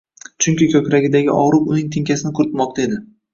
[0.45, 2.99] Chunki koʻkragidagi ogʻriq uning tinkasini quritmoqda edi.